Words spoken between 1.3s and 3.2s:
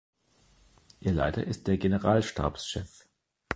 ist der "Generalstabschef".